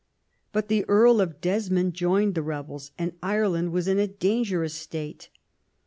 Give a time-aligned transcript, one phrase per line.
[0.51, 5.29] But the Earl of Desmond joined the rebels, and Ireland was in a dangerous state.